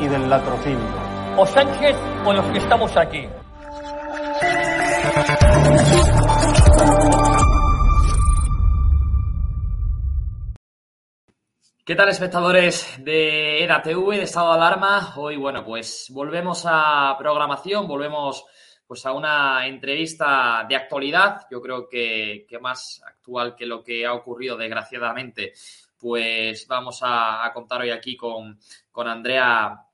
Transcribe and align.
y 0.00 0.08
del 0.08 0.28
latrocinio. 0.28 0.86
O 1.36 1.46
Sánchez 1.46 1.96
o 2.24 2.32
los 2.32 2.44
que 2.46 2.58
estamos 2.58 2.96
aquí. 2.96 3.28
¿Qué 11.84 11.96
tal 11.96 12.08
espectadores 12.08 12.96
de 13.04 13.64
EDATV, 13.64 14.10
de 14.10 14.22
Estado 14.22 14.50
de 14.50 14.54
Alarma? 14.54 15.14
Hoy, 15.16 15.36
bueno, 15.36 15.64
pues 15.64 16.06
volvemos 16.10 16.64
a 16.64 17.16
programación, 17.18 17.88
volvemos 17.88 18.44
pues 18.86 19.04
a 19.04 19.12
una 19.12 19.66
entrevista 19.66 20.64
de 20.68 20.76
actualidad, 20.76 21.46
yo 21.50 21.60
creo 21.60 21.88
que, 21.88 22.46
que 22.48 22.58
más 22.58 23.02
actual 23.04 23.56
que 23.56 23.66
lo 23.66 23.82
que 23.82 24.06
ha 24.06 24.12
ocurrido 24.12 24.56
desgraciadamente, 24.56 25.54
pues 26.02 26.66
vamos 26.66 26.98
a, 27.02 27.48
contar 27.54 27.80
hoy 27.82 27.90
aquí 27.90 28.16
con, 28.16 28.58
con 28.90 29.06
Andrea 29.06 29.86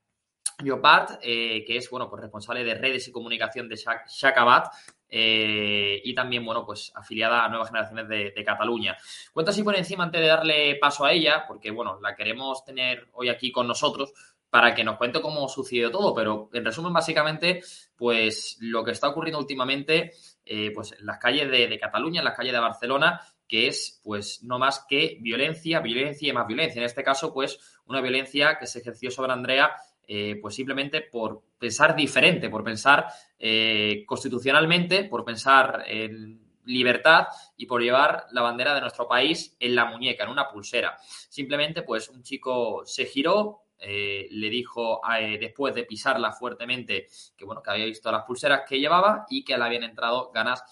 Llopart, 0.64 1.20
eh, 1.22 1.62
que 1.66 1.76
es, 1.76 1.90
bueno, 1.90 2.08
pues 2.08 2.22
responsable 2.22 2.64
de 2.64 2.74
redes 2.74 3.06
y 3.08 3.12
comunicación 3.12 3.68
de 3.68 3.76
Shacabat, 3.76 4.68
eh, 5.06 6.00
y 6.02 6.14
también, 6.14 6.46
bueno, 6.46 6.64
pues 6.64 6.92
afiliada 6.94 7.44
a 7.44 7.48
Nuevas 7.50 7.68
Generaciones 7.68 8.08
de, 8.08 8.30
de, 8.30 8.42
Cataluña. 8.42 8.96
Cuento 9.34 9.50
así 9.50 9.62
por 9.62 9.76
encima 9.76 10.04
antes 10.04 10.22
de 10.22 10.28
darle 10.28 10.76
paso 10.76 11.04
a 11.04 11.12
ella, 11.12 11.44
porque, 11.46 11.70
bueno, 11.70 12.00
la 12.00 12.16
queremos 12.16 12.64
tener 12.64 13.08
hoy 13.12 13.28
aquí 13.28 13.52
con 13.52 13.68
nosotros 13.68 14.14
para 14.48 14.74
que 14.74 14.84
nos 14.84 14.96
cuente 14.96 15.20
cómo 15.20 15.46
sucedió 15.46 15.90
todo, 15.90 16.14
pero 16.14 16.48
en 16.54 16.64
resumen, 16.64 16.94
básicamente, 16.94 17.62
pues 17.94 18.56
lo 18.60 18.82
que 18.82 18.92
está 18.92 19.08
ocurriendo 19.08 19.38
últimamente, 19.38 20.12
eh, 20.46 20.70
pues 20.74 20.92
en 20.98 21.04
las 21.04 21.18
calles 21.18 21.50
de, 21.50 21.68
de, 21.68 21.78
Cataluña, 21.78 22.20
en 22.20 22.24
las 22.24 22.34
calles 22.34 22.54
de 22.54 22.60
Barcelona, 22.60 23.20
que 23.48 23.66
es, 23.66 24.00
pues, 24.04 24.42
no 24.44 24.58
más 24.58 24.84
que 24.88 25.16
violencia, 25.20 25.80
violencia 25.80 26.28
y 26.28 26.32
más 26.32 26.46
violencia. 26.46 26.78
En 26.78 26.86
este 26.86 27.02
caso, 27.02 27.32
pues, 27.32 27.58
una 27.86 28.00
violencia 28.00 28.58
que 28.58 28.66
se 28.66 28.80
ejerció 28.80 29.10
sobre 29.10 29.32
Andrea 29.32 29.74
eh, 30.10 30.38
pues 30.40 30.54
simplemente 30.54 31.02
por 31.02 31.42
pensar 31.58 31.94
diferente, 31.94 32.48
por 32.48 32.64
pensar 32.64 33.08
eh, 33.38 34.04
constitucionalmente, 34.06 35.04
por 35.04 35.22
pensar 35.22 35.84
en 35.86 36.40
libertad 36.64 37.26
y 37.58 37.66
por 37.66 37.82
llevar 37.82 38.24
la 38.32 38.40
bandera 38.40 38.74
de 38.74 38.80
nuestro 38.80 39.06
país 39.06 39.54
en 39.60 39.74
la 39.74 39.84
muñeca, 39.84 40.24
en 40.24 40.30
una 40.30 40.48
pulsera. 40.48 40.96
Simplemente, 41.28 41.82
pues 41.82 42.08
un 42.08 42.22
chico 42.22 42.86
se 42.86 43.04
giró, 43.04 43.64
eh, 43.78 44.28
le 44.30 44.48
dijo 44.48 45.02
después 45.38 45.74
de 45.74 45.84
pisarla 45.84 46.32
fuertemente 46.32 47.06
que 47.36 47.44
bueno, 47.44 47.62
que 47.62 47.70
había 47.70 47.84
visto 47.84 48.10
las 48.10 48.24
pulseras 48.24 48.62
que 48.66 48.80
llevaba 48.80 49.26
y 49.28 49.44
que 49.44 49.58
le 49.58 49.64
habían 49.64 49.84
entrado 49.84 50.30
ganas 50.32 50.64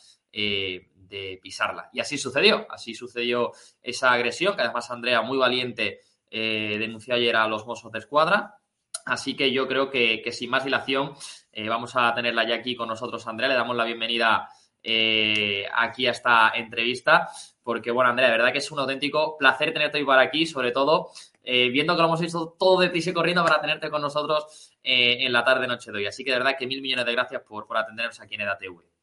de 1.09 1.39
pisarla. 1.43 1.89
Y 1.93 2.01
así 2.01 2.19
sucedió, 2.19 2.67
así 2.71 2.95
sucedió 2.95 3.53
esa 3.83 4.13
agresión, 4.13 4.57
que 4.57 4.63
además 4.63 4.91
Andrea, 4.91 5.23
muy 5.23 5.39
valiente, 5.39 6.01
denunció 6.31 7.15
ayer 7.15 7.35
a 7.37 7.49
los 7.49 7.67
Mossos 7.67 7.91
de 7.93 8.01
Escuadra, 8.01 8.59
Así 9.07 9.37
que 9.37 9.53
yo 9.53 9.69
creo 9.69 9.89
que, 9.89 10.21
sin 10.33 10.51
más 10.51 10.65
dilación 10.65 11.15
eh, 11.53 11.69
vamos 11.69 11.95
a 11.95 12.13
tenerla 12.13 12.47
ya 12.47 12.57
aquí 12.57 12.75
con 12.75 12.89
nosotros, 12.89 13.27
Andrea. 13.29 13.49
Le 13.49 13.55
damos 13.55 13.77
la 13.77 13.85
bienvenida 13.85 14.49
eh, 14.83 15.65
aquí 15.73 16.09
a 16.09 16.11
esta 16.11 16.51
entrevista, 16.51 17.29
porque, 17.63 17.93
bueno, 17.93 18.11
Andrea, 18.11 18.29
de 18.29 18.37
verdad 18.37 18.53
que 18.53 18.59
es 18.59 18.71
un 18.73 18.81
auténtico 18.81 19.37
placer 19.39 19.73
tenerte 19.73 19.99
hoy 19.99 20.05
por 20.05 20.19
aquí, 20.19 20.45
sobre 20.45 20.73
todo 20.73 21.11
eh, 21.45 21.69
viendo 21.71 21.95
que 21.95 22.03
lo 22.03 22.09
hemos 22.09 22.21
visto 22.21 22.57
todo 22.59 22.81
de 22.81 22.91
prisa 22.91 23.11
y 23.11 23.13
corriendo 23.13 23.45
para 23.45 23.61
tenerte 23.61 23.91
con 23.91 24.03
nosotros 24.03 24.73
eh, 24.83 25.19
en 25.25 25.33
la 25.33 25.45
tarde-noche 25.45 25.93
de 25.93 25.99
hoy. 25.99 26.07
Así 26.07 26.25
que, 26.25 26.33
de 26.33 26.39
verdad, 26.39 26.57
que 26.59 26.67
mil 26.67 26.83
millones 26.83 27.07
de 27.07 27.13
gracias 27.13 27.43
por, 27.43 27.65
por 27.67 27.77
atendernos 27.77 28.21
aquí 28.21 28.35
en 28.35 28.41
EDATV. 28.41 28.96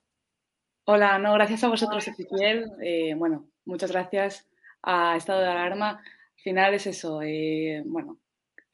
Hola, 0.86 1.18
no, 1.18 1.34
gracias 1.34 1.64
a 1.64 1.70
vosotros, 1.70 2.06
Ezequiel. 2.10 2.70
bueno, 3.16 3.50
muchas 3.64 3.90
gracias 3.90 4.50
a 4.82 5.16
Estado 5.16 5.40
de 5.40 5.48
Alarma. 5.48 5.92
Al 5.92 6.42
final 6.44 6.74
es 6.74 6.88
eso, 6.88 7.22
bueno, 7.86 8.20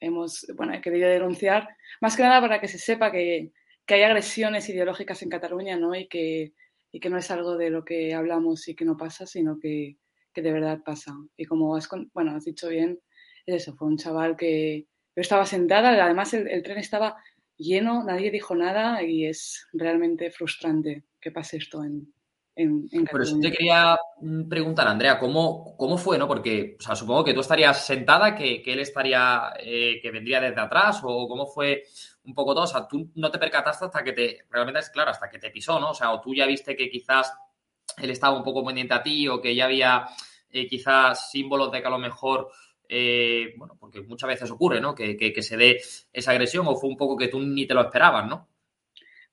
hemos 0.00 0.44
bueno, 0.56 0.74
he 0.74 0.80
querido 0.80 1.08
denunciar, 1.08 1.68
más 2.00 2.16
que 2.16 2.24
nada 2.24 2.40
para 2.40 2.60
que 2.60 2.66
se 2.66 2.78
sepa 2.78 3.12
que, 3.12 3.52
que 3.86 3.94
hay 3.94 4.02
agresiones 4.02 4.68
ideológicas 4.68 5.22
en 5.22 5.28
Cataluña 5.28 5.76
¿no? 5.76 5.94
y, 5.94 6.08
que, 6.08 6.52
y 6.90 6.98
que 6.98 7.10
no 7.10 7.16
es 7.16 7.30
algo 7.30 7.56
de 7.56 7.70
lo 7.70 7.84
que 7.84 8.12
hablamos 8.12 8.66
y 8.66 8.74
que 8.74 8.84
no 8.84 8.96
pasa, 8.96 9.24
sino 9.24 9.60
que, 9.60 9.96
que 10.34 10.42
de 10.42 10.52
verdad 10.52 10.80
pasa. 10.84 11.14
Y 11.36 11.44
como 11.44 11.76
has, 11.76 11.88
bueno, 12.12 12.32
has 12.34 12.44
dicho 12.44 12.68
bien, 12.68 12.98
es 13.46 13.62
eso, 13.62 13.76
fue 13.76 13.86
un 13.86 13.98
chaval 13.98 14.36
que 14.36 14.88
yo 15.14 15.20
estaba 15.20 15.46
sentada, 15.46 15.90
además 16.04 16.34
el 16.34 16.62
tren 16.64 16.78
estaba 16.78 17.22
lleno, 17.56 18.02
nadie 18.02 18.32
dijo 18.32 18.56
nada 18.56 19.00
y 19.04 19.26
es 19.26 19.68
realmente 19.72 20.32
frustrante 20.32 21.04
que 21.20 21.30
pase 21.30 21.58
esto 21.58 21.84
en, 21.84 22.12
en, 22.56 22.88
en 22.90 23.04
Por 23.06 23.22
eso 23.22 23.38
te 23.40 23.50
quería 23.50 23.96
mm, 24.20 24.48
preguntar, 24.48 24.88
Andrea, 24.88 25.18
¿cómo, 25.18 25.76
cómo 25.76 25.96
fue, 25.96 26.18
no? 26.18 26.26
Porque, 26.26 26.76
o 26.78 26.82
sea, 26.82 26.94
supongo 26.96 27.24
que 27.24 27.34
tú 27.34 27.40
estarías 27.40 27.84
sentada, 27.84 28.34
que, 28.34 28.60
que 28.62 28.72
él 28.72 28.80
estaría, 28.80 29.52
eh, 29.58 29.98
que 30.02 30.10
vendría 30.10 30.40
desde 30.40 30.60
atrás, 30.60 31.00
o 31.02 31.28
cómo 31.28 31.46
fue 31.46 31.84
un 32.24 32.34
poco 32.34 32.54
todo. 32.54 32.64
O 32.64 32.68
sea, 32.68 32.86
tú 32.86 33.10
no 33.14 33.30
te 33.30 33.38
percataste 33.38 33.86
hasta 33.86 34.04
que 34.04 34.12
te, 34.12 34.38
realmente 34.50 34.80
es 34.80 34.90
claro, 34.90 35.10
hasta 35.10 35.28
que 35.28 35.38
te 35.38 35.50
pisó, 35.50 35.78
¿no? 35.78 35.90
O 35.90 35.94
sea, 35.94 36.12
o 36.12 36.20
tú 36.20 36.34
ya 36.34 36.46
viste 36.46 36.76
que 36.76 36.90
quizás 36.90 37.32
él 37.96 38.10
estaba 38.10 38.36
un 38.36 38.44
poco 38.44 38.64
pendiente 38.64 38.94
a 38.94 39.02
ti, 39.02 39.28
o 39.28 39.40
que 39.40 39.54
ya 39.54 39.64
había 39.66 40.06
eh, 40.50 40.66
quizás 40.66 41.30
símbolos 41.30 41.70
de 41.70 41.80
que 41.80 41.86
a 41.86 41.90
lo 41.90 41.98
mejor. 41.98 42.48
Eh, 42.92 43.54
bueno, 43.56 43.76
porque 43.78 44.00
muchas 44.00 44.26
veces 44.26 44.50
ocurre, 44.50 44.80
¿no? 44.80 44.96
Que, 44.96 45.16
que, 45.16 45.32
que 45.32 45.42
se 45.42 45.56
dé 45.56 45.80
esa 46.12 46.32
agresión, 46.32 46.66
o 46.66 46.74
fue 46.74 46.90
un 46.90 46.96
poco 46.96 47.16
que 47.16 47.28
tú 47.28 47.38
ni 47.38 47.64
te 47.64 47.72
lo 47.72 47.82
esperabas, 47.82 48.26
¿no? 48.26 48.48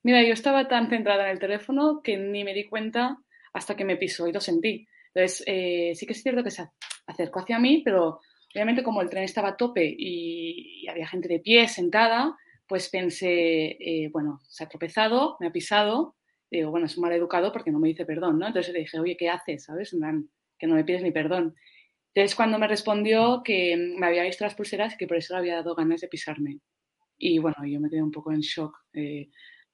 Mira, 0.07 0.23
yo 0.23 0.31
estaba 0.31 0.69
tan 0.69 0.87
centrada 0.87 1.25
en 1.25 1.31
el 1.31 1.39
teléfono 1.39 1.99
que 2.01 2.15
ni 2.15 2.45
me 2.45 2.53
di 2.53 2.63
cuenta 2.63 3.17
hasta 3.51 3.75
que 3.75 3.83
me 3.83 3.97
pisó 3.97 4.25
y 4.25 4.31
lo 4.31 4.39
sentí. 4.39 4.87
Entonces, 5.13 5.43
eh, 5.45 5.91
sí 5.95 6.05
que 6.05 6.13
es 6.13 6.23
cierto 6.23 6.45
que 6.45 6.49
se 6.49 6.65
acercó 7.07 7.41
hacia 7.41 7.59
mí, 7.59 7.81
pero 7.83 8.21
obviamente 8.55 8.83
como 8.83 9.01
el 9.01 9.09
tren 9.09 9.25
estaba 9.25 9.49
a 9.49 9.57
tope 9.57 9.83
y, 9.85 10.83
y 10.83 10.87
había 10.87 11.09
gente 11.09 11.27
de 11.27 11.41
pie 11.41 11.67
sentada, 11.67 12.37
pues 12.69 12.87
pensé, 12.87 13.75
eh, 13.81 14.09
bueno, 14.13 14.39
se 14.47 14.63
ha 14.63 14.69
tropezado, 14.69 15.35
me 15.41 15.47
ha 15.47 15.51
pisado, 15.51 16.15
digo, 16.49 16.71
bueno, 16.71 16.85
es 16.85 16.95
un 16.95 17.01
mal 17.01 17.11
educado 17.11 17.51
porque 17.51 17.71
no 17.71 17.79
me 17.79 17.89
dice 17.89 18.05
perdón, 18.05 18.39
¿no? 18.39 18.47
Entonces 18.47 18.71
le 18.71 18.79
dije, 18.79 19.01
oye, 19.01 19.17
¿qué 19.17 19.27
haces? 19.27 19.65
¿Sabes? 19.65 19.93
Que 20.57 20.67
no 20.67 20.75
me 20.75 20.85
pides 20.85 21.03
ni 21.03 21.11
perdón. 21.11 21.53
Entonces 22.13 22.33
cuando 22.33 22.57
me 22.59 22.69
respondió 22.69 23.41
que 23.43 23.75
me 23.75 24.07
había 24.07 24.23
visto 24.23 24.45
las 24.45 24.55
pulseras 24.55 24.93
y 24.93 24.97
que 24.97 25.07
por 25.07 25.17
eso 25.17 25.33
le 25.33 25.39
había 25.39 25.55
dado 25.55 25.75
ganas 25.75 25.99
de 25.99 26.07
pisarme. 26.07 26.59
Y 27.17 27.39
bueno, 27.39 27.57
yo 27.65 27.81
me 27.81 27.89
quedé 27.89 28.01
un 28.01 28.11
poco 28.11 28.31
en 28.31 28.39
shock. 28.39 28.73
Eh, 28.93 29.27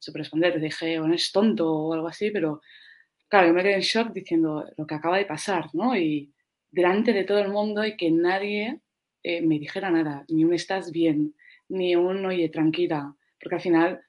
supe 0.03 0.19
responder, 0.19 0.59
dije, 0.59 0.99
bueno, 0.99 1.15
es 1.15 1.31
tonto 1.31 1.71
o 1.71 1.93
algo 1.93 2.07
así, 2.07 2.29
pero 2.29 2.61
claro, 3.29 3.47
yo 3.47 3.53
me 3.53 3.63
quedé 3.63 3.75
en 3.75 3.81
shock 3.81 4.11
diciendo 4.11 4.65
lo 4.75 4.85
que 4.85 4.95
acaba 4.95 5.17
de 5.17 5.25
pasar, 5.25 5.69
¿no? 5.73 5.95
Y 5.95 6.33
delante 6.69 7.13
de 7.13 7.23
todo 7.23 7.39
el 7.39 7.49
mundo 7.49 7.85
y 7.85 7.95
que 7.95 8.11
nadie 8.11 8.81
eh, 9.23 9.41
me 9.41 9.59
dijera 9.59 9.89
nada, 9.91 10.25
ni 10.27 10.43
un 10.43 10.53
estás 10.53 10.91
bien, 10.91 11.35
ni 11.69 11.95
un 11.95 12.25
oye, 12.25 12.49
tranquila, 12.49 13.15
porque 13.39 13.55
al 13.55 13.61
final 13.61 14.01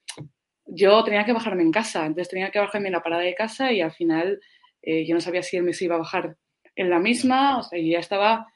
yo 0.66 1.04
tenía 1.04 1.24
que 1.24 1.32
bajarme 1.32 1.62
en 1.62 1.70
casa, 1.70 2.06
entonces 2.06 2.28
tenía 2.28 2.50
que 2.50 2.58
bajarme 2.58 2.88
en 2.88 2.94
la 2.94 3.02
parada 3.02 3.22
de 3.22 3.34
casa 3.34 3.70
y 3.72 3.80
al 3.80 3.92
final 3.92 4.40
eh, 4.82 5.06
yo 5.06 5.14
no 5.14 5.20
sabía 5.20 5.42
si 5.42 5.56
él 5.56 5.62
me 5.62 5.72
se 5.72 5.84
iba 5.84 5.94
a 5.94 5.98
bajar 5.98 6.36
en 6.74 6.90
la 6.90 6.98
misma, 6.98 7.58
o 7.58 7.62
sea, 7.62 7.78
yo 7.78 7.86
ya 7.86 8.00
estaba 8.00 8.48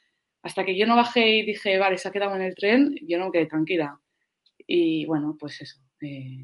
hasta 0.42 0.64
que 0.64 0.76
yo 0.76 0.86
no 0.86 0.96
bajé 0.96 1.28
y 1.36 1.46
dije, 1.46 1.78
vale, 1.78 1.98
se 1.98 2.08
ha 2.08 2.12
quedado 2.12 2.34
en 2.34 2.42
el 2.42 2.54
tren, 2.56 2.96
yo 3.06 3.18
no 3.18 3.26
me 3.26 3.32
quedé 3.32 3.46
tranquila. 3.46 4.00
Y 4.66 5.06
bueno, 5.06 5.36
pues 5.38 5.60
eso, 5.60 5.78
eh, 6.00 6.42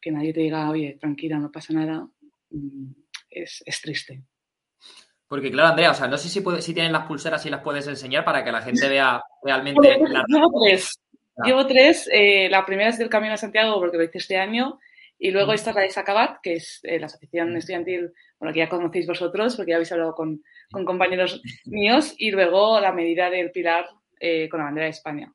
que 0.00 0.10
nadie 0.10 0.32
te 0.32 0.40
diga, 0.40 0.70
oye, 0.70 0.96
tranquila, 1.00 1.38
no 1.38 1.50
pasa 1.50 1.72
nada, 1.72 2.08
mm, 2.50 2.90
es, 3.30 3.62
es, 3.64 3.80
triste. 3.80 4.22
Porque 5.26 5.50
claro, 5.50 5.70
Andrea, 5.70 5.90
o 5.90 5.94
sea, 5.94 6.08
no 6.08 6.16
sé 6.16 6.28
si, 6.28 6.40
puede, 6.40 6.62
si 6.62 6.72
tienen 6.72 6.92
las 6.92 7.06
pulseras 7.06 7.44
y 7.44 7.50
las 7.50 7.62
puedes 7.62 7.86
enseñar 7.86 8.24
para 8.24 8.42
que 8.42 8.52
la 8.52 8.62
gente 8.62 8.88
vea 8.88 9.22
realmente... 9.42 9.98
la... 10.08 10.24
Llevo 10.26 10.50
tres. 10.64 10.98
Ah. 11.36 11.42
Llevo 11.46 11.66
tres. 11.66 12.08
Eh, 12.10 12.48
la 12.50 12.64
primera 12.64 12.88
es 12.88 12.98
del 12.98 13.10
Camino 13.10 13.34
a 13.34 13.36
Santiago 13.36 13.78
porque 13.78 13.98
lo 13.98 14.04
hice 14.04 14.18
este 14.18 14.38
año. 14.38 14.78
Y 15.18 15.30
luego 15.30 15.52
esta 15.52 15.70
es 15.70 15.76
la 15.76 15.82
de 15.82 15.90
Sacabat, 15.90 16.38
que 16.42 16.54
es 16.54 16.80
eh, 16.84 16.98
la 16.98 17.06
asociación 17.06 17.56
estudiantil, 17.56 18.12
bueno, 18.38 18.54
que 18.54 18.60
ya 18.60 18.68
conocéis 18.68 19.06
vosotros, 19.06 19.56
porque 19.56 19.70
ya 19.70 19.76
habéis 19.76 19.90
hablado 19.90 20.14
con, 20.14 20.42
con 20.70 20.84
compañeros 20.84 21.42
míos. 21.66 22.14
Y 22.16 22.30
luego 22.30 22.80
la 22.80 22.92
medida 22.92 23.28
del 23.28 23.50
pilar 23.50 23.86
eh, 24.20 24.48
con 24.48 24.60
la 24.60 24.64
bandera 24.64 24.86
de 24.86 24.92
España. 24.92 25.32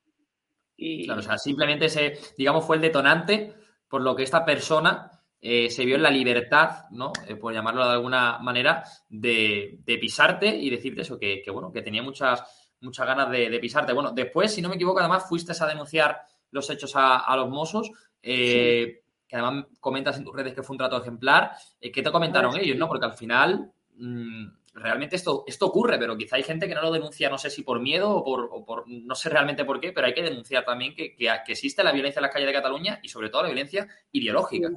Y... 0.76 1.06
Claro, 1.06 1.20
o 1.20 1.24
sea, 1.24 1.38
simplemente 1.38 1.86
ese, 1.86 2.18
digamos, 2.38 2.66
fue 2.66 2.78
el 2.78 2.82
detonante 2.82 3.54
por 3.94 4.02
lo 4.02 4.16
que 4.16 4.24
esta 4.24 4.44
persona 4.44 5.12
eh, 5.40 5.70
se 5.70 5.86
vio 5.86 5.98
en 5.98 6.02
la 6.02 6.10
libertad, 6.10 6.86
¿no? 6.90 7.14
Eh, 7.28 7.36
por 7.36 7.54
llamarlo 7.54 7.86
de 7.86 7.92
alguna 7.92 8.40
manera, 8.40 8.84
de, 9.08 9.78
de 9.86 9.98
pisarte 10.00 10.48
y 10.48 10.68
decirte 10.72 11.02
eso, 11.02 11.20
que, 11.20 11.44
que, 11.44 11.52
bueno, 11.52 11.72
que 11.72 11.84
tenía 11.84 12.02
muchas, 12.02 12.44
muchas 12.82 13.06
ganas 13.06 13.30
de, 13.30 13.52
de, 13.52 13.60
pisarte. 13.60 13.94
Bueno, 13.94 14.10
después, 14.12 14.52
si 14.52 14.64
no 14.64 14.70
me 14.70 14.78
equivoco, 14.78 15.00
además 15.00 15.30
fuiste 15.30 15.54
a 15.60 15.68
denunciar 15.68 16.22
los 16.50 16.68
hechos 16.72 16.96
a, 16.96 17.20
a 17.20 17.38
los 17.38 17.50
Mossos. 17.50 17.92
Eh, 18.20 18.96
sí. 18.96 19.12
Que 19.28 19.36
además 19.36 19.68
comentas 19.80 20.18
en 20.18 20.24
tus 20.24 20.36
redes 20.36 20.56
que 20.56 20.64
fue 20.64 20.74
un 20.74 20.80
trato 20.80 21.00
ejemplar. 21.00 21.52
¿Qué 21.80 22.02
te 22.02 22.12
comentaron 22.12 22.58
ellos, 22.58 22.80
no? 22.80 22.88
Porque 22.88 23.06
al 23.06 23.14
final. 23.14 23.72
Mmm, 23.96 24.48
realmente 24.74 25.16
esto, 25.16 25.44
esto 25.48 25.68
ocurre, 25.68 26.00
pero 26.00 26.18
quizá 26.18 26.38
hay 26.38 26.44
gente 26.44 26.68
que 26.68 26.74
no 26.74 26.82
lo 26.82 26.92
denuncia, 26.92 27.30
no 27.30 27.38
sé 27.38 27.50
si 27.50 27.64
por 27.64 27.80
miedo 27.80 28.12
o 28.12 28.24
por, 28.24 28.50
o 28.52 28.66
por 28.66 28.88
no 28.88 29.16
sé 29.16 29.30
realmente 29.30 29.66
por 29.66 29.80
qué, 29.80 29.92
pero 29.92 30.08
hay 30.08 30.14
que 30.14 30.24
denunciar 30.24 30.66
también 30.66 30.96
que, 30.96 31.16
que, 31.16 31.30
existe 31.48 31.84
la 31.84 31.92
violencia 31.92 32.20
en 32.20 32.24
las 32.24 32.32
calles 32.32 32.48
de 32.48 32.54
Cataluña 32.54 33.00
y 33.04 33.10
sobre 33.10 33.30
todo 33.30 33.44
la 33.44 33.50
violencia 33.50 33.88
ideológica. 34.12 34.70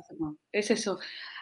Es 0.52 0.70
eso. 0.70 0.98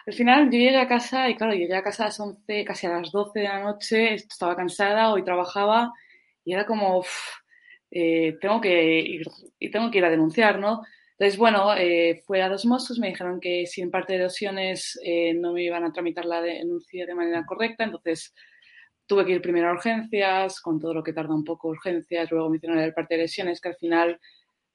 Al 0.07 0.13
final 0.13 0.45
yo 0.45 0.57
llegué 0.57 0.77
a 0.77 0.87
casa 0.87 1.29
y 1.29 1.35
claro, 1.35 1.53
llegué 1.53 1.75
a 1.75 1.83
casa 1.83 2.03
a 2.03 2.07
las 2.07 2.19
11, 2.19 2.63
casi 2.63 2.87
a 2.87 2.91
las 2.91 3.11
12 3.11 3.39
de 3.39 3.47
la 3.47 3.59
noche, 3.59 4.13
estaba 4.13 4.55
cansada, 4.55 5.11
hoy 5.11 5.23
trabajaba 5.23 5.91
y 6.43 6.53
era 6.53 6.65
como, 6.65 7.03
eh, 7.91 8.37
tengo 8.39 8.61
que 8.61 8.99
ir, 8.99 9.27
tengo 9.71 9.91
que 9.91 9.97
ir 9.97 10.05
a 10.05 10.09
denunciar, 10.09 10.59
¿no? 10.59 10.83
Entonces, 11.17 11.39
bueno, 11.39 11.73
eh, 11.77 12.21
fue 12.25 12.41
a 12.41 12.49
dos 12.49 12.65
mozos, 12.65 12.99
me 12.99 13.07
dijeron 13.07 13.39
que 13.39 13.65
si 13.67 13.81
en 13.81 13.89
parte 13.91 14.13
de 14.13 14.19
erosiones 14.19 14.99
eh, 15.03 15.33
no 15.33 15.53
me 15.53 15.63
iban 15.63 15.85
a 15.85 15.93
tramitar 15.93 16.25
la 16.25 16.41
denuncia 16.41 17.05
de 17.05 17.15
manera 17.15 17.45
correcta, 17.45 17.85
entonces 17.85 18.33
tuve 19.07 19.25
que 19.25 19.33
ir 19.33 19.41
primero 19.41 19.69
a 19.69 19.73
urgencias, 19.73 20.59
con 20.61 20.79
todo 20.79 20.93
lo 20.93 21.03
que 21.03 21.13
tarda 21.13 21.33
un 21.35 21.43
poco 21.45 21.69
urgencias, 21.69 22.29
luego 22.31 22.49
me 22.49 22.57
hicieron 22.57 22.79
el 22.79 22.93
parte 22.93 23.15
de 23.15 23.21
lesiones, 23.23 23.61
que 23.61 23.69
al 23.69 23.75
final, 23.75 24.19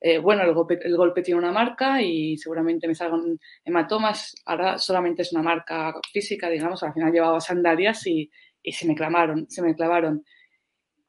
eh, 0.00 0.19
bueno, 0.19 0.42
el 0.44 0.54
golpe, 0.54 0.78
el 0.82 0.96
golpe 0.96 1.22
tiene 1.22 1.40
una 1.40 1.52
marca 1.52 2.02
y 2.02 2.37
seguramente 2.38 2.88
me 2.88 2.94
salgan 2.94 3.38
hematomas, 3.64 4.34
ahora 4.46 4.78
solamente 4.78 5.22
es 5.22 5.32
una 5.32 5.42
marca 5.42 5.94
física, 6.12 6.48
digamos, 6.50 6.82
al 6.82 6.94
final 6.94 7.12
llevaba 7.12 7.40
sandalias 7.40 8.06
y, 8.06 8.31
y 8.62 8.72
se 8.72 8.87
me 8.87 8.94
clamaron, 8.94 9.46
se 9.50 9.62
me 9.62 9.75
clavaron. 9.75 10.25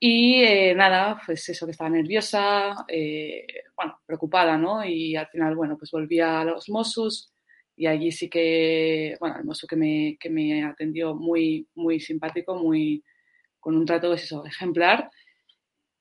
Y 0.03 0.41
eh, 0.43 0.73
nada, 0.73 1.21
pues 1.23 1.47
eso, 1.49 1.67
que 1.67 1.73
estaba 1.73 1.91
nerviosa, 1.91 2.73
eh, 2.87 3.45
bueno, 3.75 3.99
preocupada, 4.03 4.57
¿no? 4.57 4.83
Y 4.83 5.15
al 5.15 5.27
final, 5.27 5.55
bueno, 5.55 5.77
pues 5.77 5.91
volví 5.91 6.19
a 6.19 6.43
los 6.43 6.69
Mossos 6.69 7.31
y 7.75 7.85
allí 7.85 8.11
sí 8.11 8.27
que, 8.27 9.15
bueno, 9.19 9.37
el 9.37 9.45
mozo 9.45 9.67
que 9.67 9.75
me, 9.75 10.17
que 10.19 10.31
me 10.31 10.63
atendió 10.63 11.13
muy, 11.13 11.67
muy 11.75 11.99
simpático, 11.99 12.55
muy, 12.55 13.03
con 13.59 13.77
un 13.77 13.85
trato, 13.85 14.07
pues 14.07 14.23
eso, 14.23 14.43
ejemplar. 14.43 15.11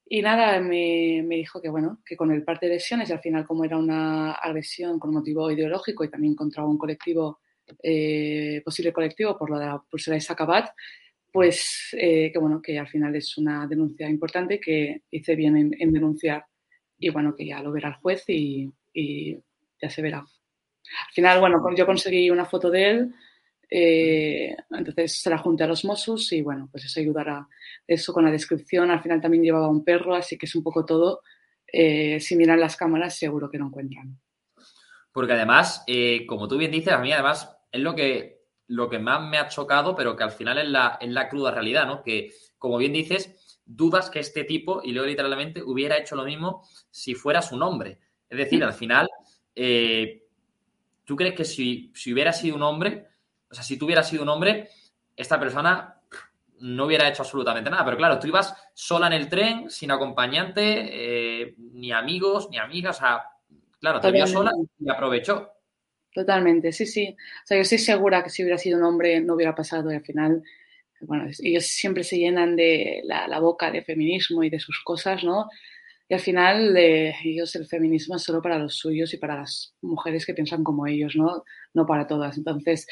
Y 0.06 0.22
nada, 0.22 0.60
me, 0.60 1.22
me, 1.22 1.36
dijo 1.36 1.60
que, 1.60 1.68
bueno, 1.68 2.00
que 2.06 2.16
con 2.16 2.30
el 2.32 2.42
parte 2.42 2.66
de 2.68 2.76
lesiones, 2.76 3.10
y 3.10 3.12
al 3.12 3.20
final 3.20 3.46
como 3.46 3.64
era 3.66 3.76
una 3.76 4.32
agresión 4.32 4.98
con 4.98 5.12
motivo 5.12 5.50
ideológico 5.50 6.04
y 6.04 6.10
también 6.10 6.34
contra 6.34 6.64
un 6.64 6.78
colectivo, 6.78 7.40
eh, 7.82 8.62
posible 8.64 8.94
colectivo 8.94 9.36
por 9.38 9.50
lo 9.50 9.58
de 9.58 9.66
la 9.66 9.82
pulsera 9.90 10.14
de 10.14 10.22
Sacabat, 10.22 10.70
pues 11.32 11.90
eh, 11.92 12.30
que 12.32 12.38
bueno, 12.38 12.60
que 12.62 12.78
al 12.78 12.88
final 12.88 13.14
es 13.16 13.36
una 13.38 13.66
denuncia 13.66 14.08
importante 14.08 14.60
que 14.60 15.02
hice 15.10 15.34
bien 15.36 15.56
en, 15.56 15.76
en 15.78 15.92
denunciar 15.92 16.44
y 16.98 17.08
bueno, 17.10 17.34
que 17.34 17.46
ya 17.46 17.62
lo 17.62 17.72
verá 17.72 17.88
el 17.88 17.94
juez 17.94 18.24
y, 18.28 18.70
ya 19.82 19.88
se 19.88 20.02
verá. 20.02 20.18
Al 20.18 21.12
final, 21.14 21.40
bueno, 21.40 21.62
yo 21.74 21.86
conseguí 21.86 22.28
una 22.28 22.44
foto 22.44 22.70
de 22.70 22.90
él, 22.90 23.14
eh, 23.70 24.54
entonces 24.70 25.22
se 25.22 25.30
la 25.30 25.38
junté 25.38 25.64
a 25.64 25.68
los 25.68 25.84
Mossos 25.84 26.30
y 26.32 26.42
bueno, 26.42 26.68
pues 26.70 26.84
eso 26.84 27.00
ayudará. 27.00 27.48
Eso 27.86 28.12
con 28.12 28.24
la 28.24 28.30
descripción, 28.30 28.90
al 28.90 29.00
final 29.00 29.20
también 29.20 29.42
llevaba 29.42 29.68
un 29.68 29.82
perro, 29.82 30.14
así 30.14 30.36
que 30.36 30.44
es 30.44 30.54
un 30.54 30.62
poco 30.62 30.84
todo. 30.84 31.22
Eh, 31.72 32.20
si 32.20 32.36
miran 32.36 32.60
las 32.60 32.76
cámaras, 32.76 33.16
seguro 33.16 33.48
que 33.48 33.56
lo 33.56 33.66
encuentran. 33.66 34.20
Porque 35.12 35.32
además, 35.32 35.84
como 36.26 36.46
tú 36.46 36.58
bien 36.58 36.70
dices, 36.70 36.92
a 36.92 36.98
mí 36.98 37.12
además 37.12 37.56
es 37.72 37.80
lo 37.80 37.94
que 37.94 38.39
lo 38.70 38.88
que 38.88 39.00
más 39.00 39.20
me 39.28 39.36
ha 39.36 39.48
chocado, 39.48 39.96
pero 39.96 40.14
que 40.16 40.22
al 40.22 40.30
final 40.30 40.58
es 40.58 40.68
la, 40.68 40.96
es 41.00 41.10
la 41.10 41.28
cruda 41.28 41.50
realidad, 41.50 41.86
¿no? 41.86 42.02
Que, 42.04 42.32
como 42.56 42.78
bien 42.78 42.92
dices, 42.92 43.60
dudas 43.66 44.10
que 44.10 44.20
este 44.20 44.44
tipo, 44.44 44.80
y 44.84 44.92
leo 44.92 45.04
literalmente, 45.04 45.60
hubiera 45.60 45.98
hecho 45.98 46.14
lo 46.14 46.24
mismo 46.24 46.62
si 46.88 47.16
fuera 47.16 47.42
su 47.42 47.56
nombre. 47.56 47.98
Es 48.28 48.38
decir, 48.38 48.62
al 48.62 48.72
final, 48.72 49.08
eh, 49.56 50.22
¿tú 51.04 51.16
crees 51.16 51.34
que 51.34 51.44
si, 51.44 51.90
si 51.96 52.12
hubiera 52.12 52.32
sido 52.32 52.54
un 52.54 52.62
hombre, 52.62 53.08
o 53.50 53.54
sea, 53.54 53.64
si 53.64 53.76
tú 53.76 53.86
hubieras 53.86 54.08
sido 54.08 54.22
un 54.22 54.28
hombre, 54.28 54.68
esta 55.16 55.40
persona 55.40 56.00
no 56.60 56.84
hubiera 56.84 57.08
hecho 57.08 57.22
absolutamente 57.22 57.70
nada. 57.70 57.84
Pero 57.84 57.96
claro, 57.96 58.20
tú 58.20 58.28
ibas 58.28 58.54
sola 58.72 59.08
en 59.08 59.14
el 59.14 59.28
tren, 59.28 59.68
sin 59.68 59.90
acompañante, 59.90 60.62
eh, 61.42 61.54
ni 61.58 61.90
amigos, 61.90 62.48
ni 62.50 62.58
amigas, 62.58 62.98
o 62.98 63.00
sea, 63.00 63.24
claro, 63.80 63.98
te 63.98 64.12
vio 64.12 64.28
sola 64.28 64.52
y 64.78 64.88
aprovechó. 64.88 65.50
Totalmente, 66.12 66.72
sí, 66.72 66.86
sí. 66.86 67.16
O 67.44 67.46
sea, 67.46 67.56
yo 67.56 67.62
estoy 67.62 67.78
segura 67.78 68.22
que 68.22 68.30
si 68.30 68.42
hubiera 68.42 68.58
sido 68.58 68.78
un 68.78 68.84
hombre 68.84 69.20
no 69.20 69.34
hubiera 69.34 69.54
pasado 69.54 69.92
y 69.92 69.94
al 69.94 70.04
final, 70.04 70.42
bueno, 71.00 71.30
ellos 71.42 71.66
siempre 71.66 72.04
se 72.04 72.18
llenan 72.18 72.56
de 72.56 73.02
la, 73.04 73.28
la 73.28 73.38
boca 73.38 73.70
de 73.70 73.82
feminismo 73.82 74.42
y 74.42 74.50
de 74.50 74.58
sus 74.60 74.80
cosas, 74.84 75.22
¿no? 75.24 75.48
Y 76.10 76.14
al 76.14 76.20
final 76.20 76.76
eh, 76.76 77.14
ellos 77.24 77.54
el 77.54 77.66
feminismo 77.66 78.16
es 78.16 78.24
solo 78.24 78.42
para 78.42 78.58
los 78.58 78.74
suyos 78.76 79.14
y 79.14 79.18
para 79.18 79.36
las 79.36 79.76
mujeres 79.80 80.26
que 80.26 80.34
piensan 80.34 80.64
como 80.64 80.88
ellos, 80.88 81.14
¿no? 81.14 81.44
No 81.72 81.86
para 81.86 82.08
todas. 82.08 82.36
Entonces, 82.36 82.88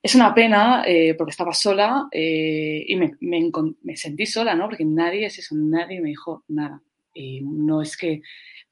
es 0.00 0.14
una 0.14 0.32
pena 0.32 0.84
eh, 0.86 1.14
porque 1.14 1.32
estaba 1.32 1.52
sola 1.52 2.06
eh, 2.12 2.84
y 2.86 2.94
me, 2.94 3.14
me, 3.20 3.50
me, 3.82 3.96
sentí 3.96 4.24
sola, 4.24 4.54
¿no? 4.54 4.66
Porque 4.68 4.84
nadie 4.84 5.26
es 5.26 5.38
eso, 5.40 5.56
nadie 5.56 6.00
me 6.00 6.10
dijo 6.10 6.44
nada. 6.46 6.80
Y 7.12 7.40
no 7.42 7.82
es 7.82 7.96
que 7.96 8.22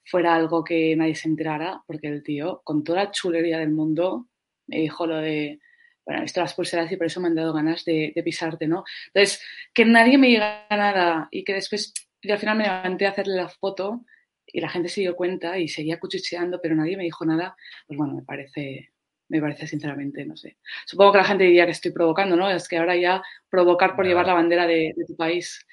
fuera 0.05 0.35
algo 0.35 0.65
que 0.65 0.95
nadie 0.97 1.15
se 1.15 1.29
enterara, 1.29 1.83
porque 1.87 2.09
el 2.09 2.23
tío, 2.23 2.61
con 2.65 2.85
toda 2.85 3.05
la 3.05 3.11
chulería 3.11 3.59
del 3.59 3.71
mundo, 3.71 4.29
me 4.67 4.79
dijo 4.79 5.07
lo 5.07 5.17
de, 5.19 5.61
bueno, 6.05 6.23
esto 6.23 6.41
las 6.41 6.55
pulseras 6.55 6.91
y 6.91 6.97
por 6.97 7.07
eso 7.07 7.21
me 7.21 7.29
han 7.29 7.35
dado 7.35 7.53
ganas 7.53 7.85
de, 7.85 8.13
de 8.15 8.23
pisarte, 8.23 8.67
¿no? 8.67 8.85
Entonces, 9.09 9.43
que 9.73 9.85
nadie 9.85 10.19
me 10.19 10.29
diga 10.29 10.67
nada 10.71 11.29
y 11.31 11.45
que 11.45 11.55
después, 11.55 11.93
y 12.21 12.31
al 12.31 12.39
final 12.39 12.59
me 12.59 12.65
levanté 12.65 13.07
a 13.07 13.11
hacerle 13.11 13.37
la 13.37 13.49
foto 13.49 14.05
y 14.47 14.61
la 14.61 14.69
gente 14.69 14.89
se 14.89 15.01
dio 15.01 15.17
cuenta 15.17 15.59
y 15.59 15.69
seguía 15.69 16.01
cuchicheando, 16.01 16.61
pero 16.61 16.75
nadie 16.75 16.97
me 16.97 17.05
dijo 17.05 17.25
nada, 17.25 17.57
pues 17.87 17.97
bueno, 17.97 18.15
me 18.15 18.23
parece, 18.23 18.93
me 19.29 19.41
parece 19.41 19.67
sinceramente, 19.67 20.25
no 20.25 20.37
sé. 20.37 20.59
Supongo 20.87 21.13
que 21.13 21.19
la 21.19 21.25
gente 21.25 21.45
diría 21.45 21.65
que 21.65 21.73
estoy 21.73 21.93
provocando, 21.93 22.37
¿no? 22.37 22.51
Es 22.51 22.69
que 22.69 22.77
ahora 22.79 22.97
ya 22.97 23.23
provocar 23.49 23.97
por 23.97 24.07
llevar 24.07 24.27
la 24.27 24.35
bandera 24.35 24.67
de, 24.67 24.93
de 24.97 25.05
tu 25.07 25.17
país 25.17 25.65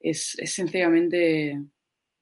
es, 0.00 0.36
es 0.38 0.52
sencillamente 0.52 1.58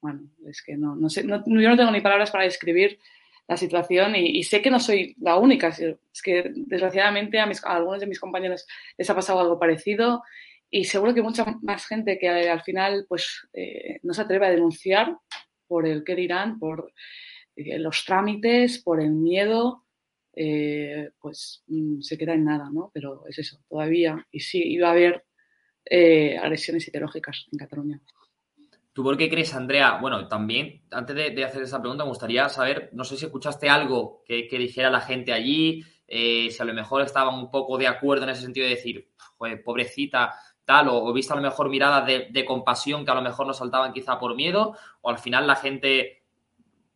bueno, 0.05 0.29
es 0.47 0.61
que 0.61 0.77
no, 0.77 0.95
no 0.95 1.09
sé, 1.09 1.23
no, 1.23 1.43
yo 1.43 1.69
no 1.69 1.75
tengo 1.77 1.91
ni 1.91 1.99
palabras 1.99 2.29
para 2.29 2.43
describir 2.43 2.99
la 3.47 3.57
situación 3.57 4.15
y, 4.15 4.43
sé 4.43 4.61
que 4.61 4.69
no 4.69 4.79
soy 4.79 5.15
la 5.19 5.37
única, 5.37 5.69
es 5.69 6.21
que 6.23 6.51
desgraciadamente 6.55 7.39
a, 7.39 7.47
mis, 7.47 7.63
a, 7.63 7.75
algunos 7.75 7.99
de 7.99 8.07
mis 8.07 8.19
compañeros 8.19 8.67
les 8.97 9.09
ha 9.09 9.15
pasado 9.15 9.39
algo 9.39 9.59
parecido 9.59 10.21
y 10.69 10.83
seguro 10.83 11.13
que 11.13 11.23
mucha 11.23 11.45
más 11.63 11.87
gente 11.87 12.19
que 12.19 12.29
al 12.29 12.61
final 12.61 13.05
pues 13.09 13.47
eh, 13.53 13.99
no 14.03 14.13
se 14.13 14.21
atreve 14.21 14.45
a 14.45 14.51
denunciar 14.51 15.17
por 15.67 15.87
el 15.87 16.03
qué 16.03 16.15
dirán, 16.15 16.59
por 16.59 16.91
eh, 17.55 17.79
los 17.79 18.05
trámites, 18.05 18.83
por 18.83 19.01
el 19.01 19.11
miedo, 19.11 19.85
eh, 20.35 21.09
pues 21.19 21.63
mm, 21.67 22.01
se 22.01 22.17
queda 22.17 22.33
en 22.33 22.45
nada, 22.45 22.69
¿no? 22.71 22.91
Pero 22.93 23.25
es 23.27 23.39
eso, 23.39 23.59
todavía, 23.67 24.23
y 24.31 24.39
sí, 24.39 24.61
iba 24.61 24.89
a 24.89 24.91
haber 24.91 25.25
agresiones 26.41 26.87
ideológicas 26.87 27.45
en 27.51 27.59
Cataluña. 27.59 28.01
¿Tú 28.95 29.03
por 29.03 29.17
qué 29.17 29.29
crees, 29.29 29.53
Andrea? 29.53 29.97
Bueno, 29.99 30.25
también, 30.29 30.85
antes 30.89 31.13
de, 31.17 31.43
hacer 31.43 31.63
esa 31.63 31.81
pregunta, 31.81 32.05
me 32.05 32.11
gustaría 32.11 32.47
saber, 32.47 32.91
no 32.93 33.03
sé 33.03 33.17
si 33.17 33.25
escuchaste 33.25 33.67
algo 33.67 34.23
que, 34.25 34.47
dijera 34.49 34.89
la 34.89 35.01
gente 35.01 35.33
allí, 35.33 35.83
eh, 36.07 36.49
si 36.49 36.61
a 36.61 36.65
lo 36.65 36.73
mejor 36.73 37.01
estaban 37.01 37.35
un 37.35 37.51
poco 37.51 37.77
de 37.77 37.87
acuerdo 37.87 38.23
en 38.23 38.29
ese 38.29 38.43
sentido 38.43 38.63
de 38.63 38.75
decir, 38.75 39.09
pobrecita, 39.65 40.35
tal, 40.63 40.87
o, 40.87 41.11
viste 41.11 41.33
a 41.33 41.35
lo 41.35 41.41
mejor 41.41 41.67
miradas 41.67 42.05
de, 42.05 42.45
compasión 42.45 43.03
que 43.03 43.11
a 43.11 43.15
lo 43.15 43.21
mejor 43.21 43.45
no 43.45 43.53
saltaban 43.53 43.91
quizá 43.91 44.17
por 44.17 44.33
miedo, 44.33 44.77
o 45.01 45.09
al 45.09 45.17
final 45.17 45.45
la 45.45 45.57
gente 45.57 46.23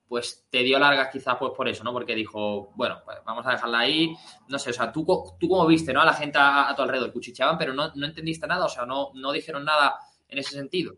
pues 0.07 0.47
te 0.49 0.59
dio 0.59 0.79
largas 0.79 1.09
quizás 1.11 1.35
pues 1.37 1.51
por 1.51 1.67
eso, 1.67 1.83
¿no? 1.83 1.91
Porque 1.91 2.15
dijo, 2.15 2.71
bueno, 2.75 3.01
pues 3.03 3.17
vamos 3.25 3.45
a 3.45 3.51
dejarla 3.51 3.79
ahí, 3.79 4.15
no 4.47 4.57
sé, 4.57 4.69
o 4.69 4.73
sea, 4.73 4.89
tú, 4.89 5.05
como 5.05 5.67
viste, 5.67 5.91
¿no? 5.91 5.99
A 5.99 6.05
la 6.05 6.13
gente 6.13 6.39
a, 6.41 6.73
tu 6.77 6.81
alrededor, 6.81 7.11
cuchicheaban, 7.11 7.57
pero 7.57 7.73
no, 7.73 7.91
entendiste 7.93 8.47
nada, 8.47 8.63
o 8.63 8.69
sea, 8.69 8.85
no 8.85 9.31
dijeron 9.33 9.65
nada 9.65 9.99
en 10.29 10.37
ese 10.37 10.51
sentido. 10.51 10.95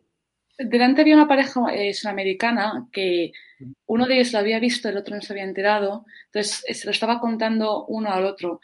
Delante 0.66 1.02
había 1.02 1.16
una 1.16 1.28
pareja 1.28 1.62
eh, 1.74 1.94
sudamericana 1.94 2.88
que 2.92 3.32
uno 3.86 4.08
de 4.08 4.16
ellos 4.16 4.34
lo 4.34 4.40
había 4.40 4.60
visto, 4.60 4.90
el 4.90 4.98
otro 4.98 5.16
no 5.16 5.22
se 5.22 5.34
había 5.34 5.44
enterado, 5.44 6.06
entonces 6.26 6.64
eh, 6.68 6.74
se 6.74 6.86
lo 6.86 6.92
estaba 6.92 7.20
contando 7.20 7.86
uno 7.86 8.12
al 8.12 8.26
otro. 8.26 8.60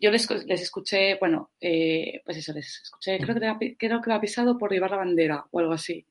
Yo 0.00 0.10
les, 0.10 0.28
les 0.46 0.62
escuché, 0.62 1.16
bueno, 1.18 1.50
eh, 1.60 2.22
pues 2.24 2.38
eso, 2.38 2.52
les 2.52 2.82
escuché, 2.82 3.18
creo 3.18 3.58
que, 3.58 3.76
creo 3.76 4.00
que 4.00 4.10
lo 4.10 4.16
ha 4.16 4.20
pisado 4.20 4.58
por 4.58 4.72
llevar 4.72 4.90
la 4.90 4.96
bandera 4.98 5.46
o 5.50 5.58
algo 5.58 5.72
así. 5.72 6.06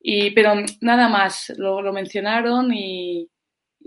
Y, 0.00 0.30
pero 0.30 0.54
nada 0.80 1.08
más, 1.08 1.52
lo, 1.56 1.82
lo 1.82 1.92
mencionaron 1.92 2.72
y, 2.72 3.28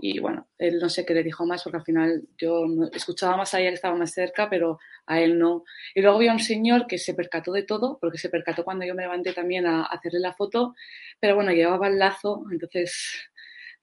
y 0.04 0.18
bueno, 0.18 0.48
él 0.58 0.80
no 0.80 0.88
sé 0.88 1.06
qué 1.06 1.14
le 1.14 1.22
dijo 1.22 1.46
más 1.46 1.62
porque 1.62 1.76
al 1.76 1.84
final 1.84 2.24
yo 2.36 2.66
escuchaba 2.92 3.36
más 3.36 3.54
a 3.54 3.60
ella 3.60 3.68
que 3.68 3.76
estaba 3.76 3.96
más 3.96 4.12
cerca, 4.12 4.50
pero 4.50 4.80
a 5.06 5.20
él 5.20 5.38
no. 5.38 5.62
Y 5.94 6.00
luego 6.00 6.16
había 6.16 6.32
un 6.32 6.40
señor 6.40 6.88
que 6.88 6.98
se 6.98 7.14
percató 7.14 7.52
de 7.52 7.62
todo, 7.62 7.98
porque 8.00 8.18
se 8.18 8.28
percató 8.28 8.64
cuando 8.64 8.84
yo 8.84 8.96
me 8.96 9.02
levanté 9.02 9.32
también 9.32 9.64
a, 9.64 9.84
hacerle 9.84 10.18
la 10.18 10.32
foto, 10.32 10.74
pero 11.20 11.36
bueno, 11.36 11.52
llevaba 11.52 11.86
el 11.86 12.00
lazo, 12.00 12.44
entonces 12.50 13.30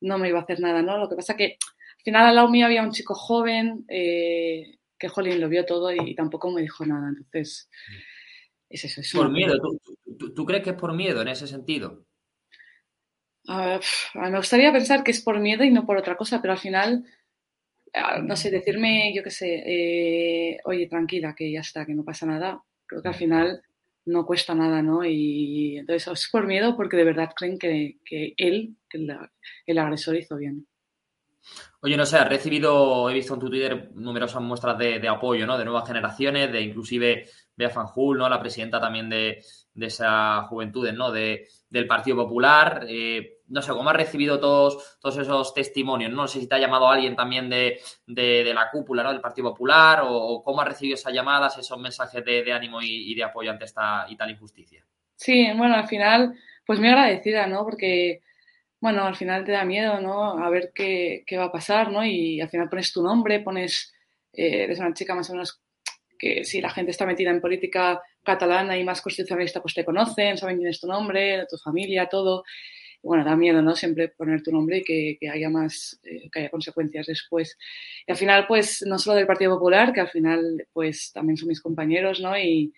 no 0.02 0.18
me 0.18 0.28
iba 0.28 0.40
a 0.40 0.42
hacer 0.42 0.60
nada, 0.60 0.82
¿no? 0.82 0.98
Lo 0.98 1.08
que 1.08 1.16
pasa 1.16 1.38
que 1.38 1.56
al 1.56 2.04
final 2.04 2.26
al 2.26 2.36
lado 2.36 2.50
mío 2.50 2.66
había 2.66 2.84
un 2.84 2.92
chico 2.92 3.16
joven 3.16 3.86
eh, 3.88 4.78
que, 4.98 5.08
jolín, 5.08 5.40
lo 5.40 5.48
vio 5.48 5.66
todo 5.66 5.90
y, 5.94 6.16
tampoco 6.16 6.52
me 6.52 6.64
dijo 6.64 6.86
nada, 6.86 7.08
entonces 7.08 7.70
es 8.70 8.84
eso. 8.84 9.00
Es 9.00 9.14
por 9.14 9.32
miedo, 9.32 9.56
¿Tú, 10.18 10.34
tú 10.34 10.46
crees 10.46 10.66
que 10.66 10.72
es 10.72 10.76
por 10.76 10.94
miedo 10.94 11.22
en 11.22 11.30
ese 11.30 11.48
sentido? 11.48 12.09
Me 14.14 14.38
gustaría 14.38 14.72
pensar 14.72 15.04
que 15.04 15.12
es 15.12 15.22
por 15.22 15.40
miedo 15.40 15.64
y 15.64 15.72
no 15.72 15.86
por 15.86 15.98
otra 15.98 16.16
cosa, 16.16 16.42
pero 16.42 16.54
al 16.54 16.60
final, 16.60 17.06
no 18.24 18.36
sé, 18.36 18.52
decirme, 18.52 19.14
yo 19.16 19.24
qué 19.24 19.32
sé, 19.32 19.64
eh, 19.66 20.60
oye, 20.66 20.88
tranquila, 20.88 21.34
que 21.36 21.52
ya 21.52 21.62
está, 21.62 21.86
que 21.86 21.96
no 21.96 22.04
pasa 22.04 22.26
nada, 22.26 22.62
creo 22.86 23.02
que 23.02 23.08
al 23.08 23.16
final 23.16 23.64
no 24.06 24.26
cuesta 24.26 24.56
nada, 24.56 24.82
¿no? 24.82 25.04
Y 25.06 25.78
entonces 25.78 26.08
es 26.08 26.30
por 26.32 26.46
miedo 26.46 26.76
porque 26.76 26.98
de 26.98 27.04
verdad 27.04 27.32
creen 27.36 27.58
que, 27.58 27.98
él, 28.38 28.76
que 28.90 29.08
el 29.66 29.78
agresor 29.78 30.16
hizo 30.16 30.36
bien. 30.36 30.68
Oye, 31.82 31.96
no 31.96 32.06
sé, 32.06 32.18
has 32.18 32.28
recibido, 32.28 33.10
he 33.10 33.14
visto 33.14 33.34
en 33.34 33.40
tu 33.40 33.50
Twitter 33.50 33.92
numerosas 33.96 34.42
muestras 34.42 34.78
de, 34.78 35.08
apoyo, 35.08 35.48
¿no? 35.48 35.58
De 35.58 35.64
nuevas 35.64 35.88
generaciones, 35.88 36.52
de 36.52 36.62
inclusive 36.62 37.26
Bea 37.56 37.70
Fanjul, 37.70 38.18
¿no? 38.18 38.28
La 38.28 38.40
presidenta 38.40 38.82
también 38.82 39.10
de, 39.10 39.42
de 39.74 39.86
esa 39.86 40.44
juventud, 40.44 40.92
¿no? 40.92 41.12
De, 41.12 41.48
del 41.70 41.88
Partido 41.88 42.18
Popular. 42.18 42.86
Eh, 42.88 43.39
no 43.50 43.62
sé, 43.62 43.72
¿cómo 43.72 43.90
has 43.90 43.96
recibido 43.96 44.40
todos, 44.40 44.98
todos 45.00 45.18
esos 45.18 45.54
testimonios? 45.54 46.12
No 46.12 46.28
sé 46.28 46.40
si 46.40 46.48
te 46.48 46.56
ha 46.56 46.60
llamado 46.60 46.88
alguien 46.88 47.16
también 47.16 47.50
de, 47.50 47.82
la 48.08 48.70
cúpula, 48.72 49.04
¿no? 49.04 49.12
Del 49.12 49.22
Partido 49.22 49.50
Popular, 49.50 50.02
o, 50.06 50.44
cómo 50.44 50.62
has 50.62 50.68
recibido 50.68 50.96
esas 50.96 51.14
llamadas, 51.14 51.58
esos 51.58 51.80
mensajes 51.80 52.24
de, 52.24 52.54
ánimo 52.54 52.82
y, 52.82 53.14
de 53.16 53.24
apoyo 53.24 53.52
ante 53.52 53.66
esta 53.66 54.06
y 54.08 54.16
tal 54.16 54.30
injusticia. 54.30 54.86
Sí, 55.16 55.48
bueno, 55.56 55.76
al 55.76 55.88
final, 55.88 56.36
pues 56.66 56.80
muy 56.80 56.90
agradecida, 56.90 57.48
¿no? 57.48 57.66
Porque, 57.66 58.22
bueno, 58.80 59.04
al 59.04 59.16
final 59.16 59.44
te 59.44 59.52
da 59.52 59.66
miedo, 59.66 60.00
¿no? 60.00 60.44
A 60.44 60.50
ver 60.50 60.72
qué, 60.74 61.26
va 61.38 61.46
a 61.46 61.52
pasar, 61.52 61.92
¿no? 61.92 62.06
Y 62.06 62.40
al 62.40 62.50
final 62.50 62.70
pones 62.70 62.94
tu 62.94 63.02
nombre, 63.02 63.40
pones, 63.40 63.94
eh, 64.32 64.64
eres 64.64 64.80
una 64.80 64.94
chica 64.94 65.16
más 65.16 65.30
o 65.30 65.34
menos 65.34 65.62
que 66.18 66.44
si 66.44 66.62
la 66.62 66.70
gente 66.70 66.92
está 66.92 67.06
metida 67.06 67.32
en 67.32 67.42
política 67.42 68.02
catalana 68.24 68.78
y 68.78 68.84
más 68.84 69.02
constitucionalista, 69.02 69.62
pues 69.62 69.74
te 69.74 69.86
conocen, 69.86 70.38
saben 70.38 70.58
quién 70.58 70.70
es 70.70 70.82
tu 70.82 70.88
nombre, 70.88 71.46
tu 71.50 71.58
familia, 71.58 72.08
todo 72.08 72.44
bueno, 73.02 73.24
da 73.24 73.36
miedo, 73.36 73.62
¿no? 73.62 73.76
Siempre 73.76 74.10
poner 74.10 74.44
tu 74.44 74.52
nombre 74.52 74.84
y 74.86 75.18
que, 75.18 75.30
haya 75.30 75.50
más, 75.50 76.00
eh, 76.04 76.30
que 76.32 76.40
haya 76.40 76.50
consecuencias 76.50 77.08
después. 77.08 77.58
Y 78.06 78.12
al 78.12 78.18
final, 78.18 78.46
pues, 78.48 78.84
no 78.86 78.98
solo 78.98 79.16
del 79.16 79.28
Partido 79.28 79.56
Popular, 79.56 79.94
que 79.94 80.02
al 80.02 80.10
final, 80.10 80.68
pues, 80.74 81.12
también 81.14 81.38
son 81.38 81.48
mis 81.48 81.62
compañeros, 81.62 82.20
¿no? 82.20 82.38
Y, 82.38 82.74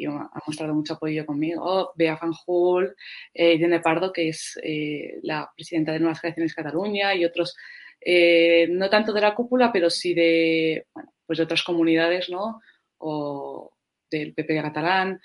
y 0.00 0.06
ha 0.06 0.30
mostrado 0.46 0.74
mucho 0.74 0.94
apoyo 0.94 1.26
conmigo. 1.26 1.92
Bea 1.94 2.16
Fanjul, 2.16 2.94
eh, 3.34 3.54
Irene 3.54 3.80
Pardo, 3.80 4.12
que 4.12 4.28
es 4.28 4.58
eh, 4.62 5.18
la 5.22 5.50
presidenta 5.54 5.92
de 5.92 6.00
Nuevas 6.00 6.20
Creaciones 6.20 6.54
Cataluña, 6.54 7.14
y 7.14 7.24
otros, 7.24 7.56
eh, 8.00 8.66
no 8.70 8.88
tanto 8.88 9.12
de 9.12 9.20
la 9.20 9.34
cúpula, 9.34 9.70
pero 9.72 9.90
sí 9.90 10.14
de, 10.14 10.86
bueno, 10.94 11.12
pues 11.26 11.38
de 11.38 11.44
otras 11.44 11.62
comunidades, 11.62 12.30
¿no? 12.30 12.60
O 12.98 13.72
del 14.10 14.34
PP 14.34 14.62
catalán, 14.62 15.20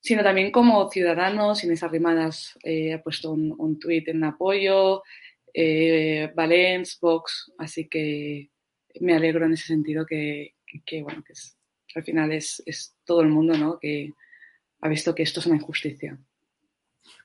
sino 0.00 0.22
también 0.22 0.50
como 0.50 0.90
ciudadanos. 0.90 1.64
Inés 1.64 1.82
Arrimadas 1.82 2.58
eh, 2.62 2.94
ha 2.94 3.02
puesto 3.02 3.32
un, 3.32 3.54
un 3.58 3.78
tuit 3.78 4.08
en 4.08 4.24
apoyo, 4.24 5.02
eh, 5.52 6.30
Valens, 6.34 6.98
Vox, 7.00 7.52
así 7.58 7.88
que 7.88 8.50
me 9.00 9.14
alegro 9.14 9.46
en 9.46 9.54
ese 9.54 9.66
sentido 9.66 10.04
que, 10.04 10.54
bueno, 11.02 11.22
que 11.24 11.32
al 11.94 12.04
final 12.04 12.32
es, 12.32 12.62
es, 12.66 12.94
todo 13.04 13.22
el 13.22 13.28
mundo 13.28 13.56
¿no? 13.56 13.78
que 13.80 14.12
ha 14.82 14.88
visto 14.88 15.14
que 15.14 15.22
esto 15.22 15.40
es 15.40 15.46
una 15.46 15.56
injusticia. 15.56 16.18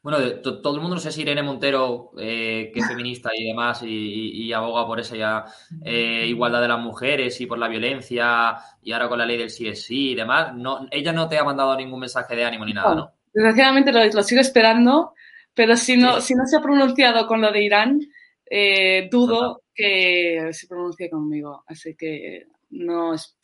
Bueno, 0.03 0.17
todo 0.41 0.75
el 0.75 0.81
mundo, 0.81 0.95
no 0.95 1.01
sé 1.01 1.11
si 1.11 1.21
Irene 1.21 1.43
Montero, 1.43 2.11
eh, 2.17 2.71
que 2.73 2.79
es 2.79 2.87
feminista 2.87 3.29
y 3.37 3.45
demás, 3.45 3.83
y, 3.83 4.51
aboga 4.51 4.85
por 4.87 4.99
esa 4.99 5.45
eh, 5.83 6.25
igualdad 6.27 6.61
de 6.61 6.67
las 6.67 6.79
mujeres 6.79 7.39
y 7.39 7.45
por 7.45 7.59
la 7.59 7.67
violencia, 7.67 8.55
y 8.81 8.91
ahora 8.91 9.07
con 9.07 9.19
la 9.19 9.25
ley 9.25 9.37
del 9.37 9.49
sí 9.49 9.67
es 9.67 9.83
sí 9.83 10.11
y 10.11 10.15
demás, 10.15 10.55
no, 10.55 10.87
ella 10.89 11.13
no 11.13 11.29
te 11.29 11.37
ha 11.37 11.43
mandado 11.43 11.75
ningún 11.75 11.99
mensaje 11.99 12.35
de 12.35 12.45
ánimo 12.45 12.65
ni 12.65 12.73
nada, 12.73 12.95
¿no? 12.95 13.11
Desgraciadamente 13.33 13.91
lo, 13.91 14.23
sigo 14.23 14.41
esperando, 14.41 15.13
pero 15.53 15.77
si 15.77 15.95
no, 15.97 16.19
si 16.19 16.33
no 16.33 16.45
se 16.45 16.57
ha 16.57 16.61
pronunciado 16.61 17.27
con 17.27 17.39
lo 17.39 17.51
de 17.51 17.63
Irán, 17.63 17.99
eh, 18.49 19.07
dudo 19.09 19.61
que 19.73 20.49
se 20.51 20.67
pronuncie 20.67 21.09
conmigo. 21.09 21.63
Así 21.67 21.95
que 21.95 22.47
no 22.71 23.13
es, 23.13 23.37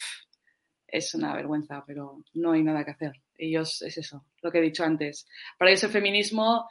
es 0.88 1.14
una 1.14 1.34
vergüenza, 1.34 1.84
pero 1.86 2.24
no 2.34 2.52
hay 2.52 2.64
nada 2.64 2.84
que 2.84 2.92
hacer 2.92 3.14
ellos 3.38 3.82
es 3.82 3.98
eso, 3.98 4.26
lo 4.42 4.52
que 4.52 4.60
he 4.60 4.62
dicho 4.62 4.84
antes. 4.84 5.28
Para 5.58 5.72
ellos 5.72 5.84
el 5.84 5.92
feminismo 5.92 6.68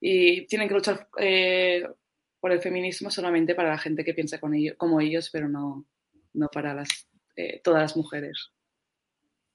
y 0.00 0.46
tienen 0.46 0.68
que 0.68 0.74
luchar 0.74 1.08
eh, 1.18 1.86
por 2.40 2.52
el 2.52 2.60
feminismo 2.60 3.10
solamente 3.10 3.54
para 3.54 3.70
la 3.70 3.78
gente 3.78 4.04
que 4.04 4.14
piensa 4.14 4.38
como 4.40 5.00
ellos, 5.00 5.30
pero 5.30 5.48
no, 5.48 5.84
no 6.32 6.48
para 6.48 6.74
las, 6.74 7.08
eh, 7.36 7.60
todas 7.62 7.82
las 7.82 7.96
mujeres. 7.96 8.50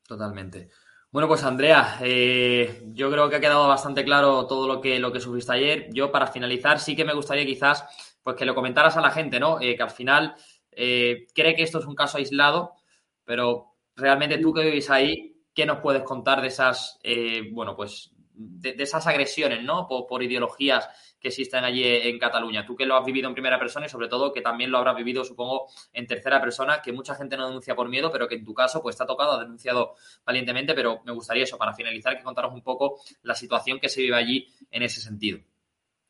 Totalmente. 0.08 0.70
Bueno, 1.12 1.28
pues 1.28 1.44
Andrea, 1.44 1.98
eh, 2.02 2.84
yo 2.88 3.10
creo 3.10 3.30
que 3.30 3.38
ha 3.38 3.40
quedado 3.40 3.68
bastante 3.68 4.04
claro 4.04 4.46
todo 4.46 4.68
lo 4.68 4.82
que, 4.82 5.00
lo 5.00 5.12
que 5.12 5.20
subiste 5.20 5.54
ayer. 5.54 5.90
Yo, 5.94 6.12
para 6.12 6.28
finalizar, 6.28 6.80
sí 6.80 6.96
que 6.96 7.06
me 7.06 7.14
gustaría 7.14 7.46
quizás 7.46 7.86
pues 8.22 8.36
que 8.36 8.46
lo 8.46 8.54
comentaras 8.54 8.98
a 8.98 9.02
la 9.02 9.12
gente, 9.12 9.40
¿no? 9.40 9.60
que 9.60 9.78
al 9.80 9.92
final 9.92 10.36
cree 10.72 11.56
que 11.56 11.64
esto 11.64 11.80
es 11.80 11.86
un 11.86 11.96
caso 11.96 12.18
aislado, 12.18 12.74
pero 13.24 13.76
realmente 13.96 14.40
tú 14.40 14.54
que 14.54 14.64
vivís 14.64 14.90
ahí, 14.90 15.35
¿qué 15.56 15.66
nos 15.66 15.80
puedes 15.80 16.04
contar 16.04 16.42
de 16.42 16.50
esas, 16.50 17.00
eh, 17.02 17.50
bueno, 17.52 17.76
pues, 17.76 18.12
de, 18.34 18.76
esas 18.78 19.08
agresiones, 19.08 19.64
¿no? 19.64 19.88
Por, 19.88 20.22
ideologías 20.22 20.88
que 21.20 21.30
existen 21.30 21.64
allí 21.64 21.84
en 21.84 22.20
Cataluña. 22.20 22.66
Tú 22.66 22.76
que 22.76 22.86
lo 22.86 22.96
has 22.96 23.06
vivido 23.06 23.30
en 23.30 23.34
primera 23.34 23.58
persona 23.58 23.86
y 23.86 23.90
sobre 23.90 24.10
todo 24.10 24.34
que 24.34 24.42
también 24.42 24.70
lo 24.70 24.78
habrás 24.78 24.98
vivido, 24.98 25.24
supongo, 25.24 25.68
en 25.94 26.06
tercera 26.06 26.42
persona, 26.42 26.82
que 26.82 26.92
mucha 26.92 27.16
gente 27.16 27.38
no 27.38 27.48
denuncia 27.48 27.74
por 27.74 27.88
miedo, 27.88 28.12
pero 28.12 28.28
que 28.28 28.36
en 28.36 28.44
tu 28.44 28.54
caso, 28.54 28.82
pues, 28.82 29.00
ha 29.00 29.06
tocado, 29.06 29.32
ha 29.32 29.40
denunciado 29.40 29.96
valientemente, 30.26 30.74
pero 30.74 31.02
me 31.06 31.14
gustaría 31.14 31.44
eso, 31.44 31.58
para 31.58 31.74
finalizar, 31.74 32.18
que 32.18 32.24
contaros 32.24 32.54
un 32.54 32.62
poco 32.62 33.00
la 33.24 33.34
situación 33.34 33.80
que 33.80 33.90
se 33.90 34.02
vive 34.02 34.18
allí 34.18 34.48
en 34.70 34.84
ese 34.84 35.00
sentido. 35.00 35.40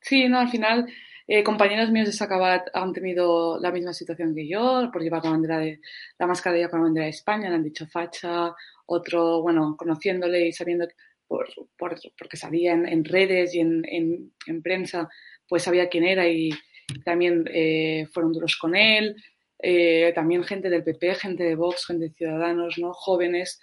Sí, 0.00 0.28
no, 0.28 0.40
al 0.40 0.48
final... 0.48 0.86
Eh, 1.28 1.42
compañeros 1.42 1.90
míos 1.90 2.06
de 2.06 2.12
Sacabat 2.12 2.68
han 2.72 2.92
tenido 2.92 3.58
la 3.58 3.72
misma 3.72 3.92
situación 3.92 4.34
que 4.34 4.46
yo, 4.46 4.88
por 4.92 5.02
llevar 5.02 5.24
la 5.24 5.30
bandera 5.30 5.58
de 5.58 5.80
la 6.18 6.26
mascarilla 6.26 6.68
con 6.68 6.80
la 6.80 6.84
bandera 6.84 7.06
de 7.06 7.10
España, 7.10 7.48
le 7.48 7.56
han 7.56 7.64
dicho 7.64 7.86
facha 7.88 8.54
otro, 8.86 9.42
bueno, 9.42 9.76
conociéndole 9.76 10.46
y 10.46 10.52
sabiendo, 10.52 10.86
por, 11.26 11.48
por, 11.76 11.98
porque 12.16 12.36
sabía 12.36 12.72
en, 12.74 13.04
redes 13.04 13.54
y 13.54 13.60
en, 13.60 13.82
en, 14.46 14.62
prensa, 14.62 15.08
pues 15.48 15.64
sabía 15.64 15.88
quién 15.88 16.04
era 16.04 16.28
y 16.28 16.50
también 17.04 17.44
eh, 17.52 18.06
fueron 18.12 18.32
duros 18.32 18.56
con 18.56 18.76
él. 18.76 19.16
Eh, 19.58 20.12
también 20.14 20.44
gente 20.44 20.70
del 20.70 20.84
PP, 20.84 21.14
gente 21.16 21.42
de 21.42 21.56
Vox, 21.56 21.86
gente 21.86 22.04
de 22.06 22.14
Ciudadanos, 22.14 22.78
¿no? 22.78 22.92
Jóvenes. 22.92 23.60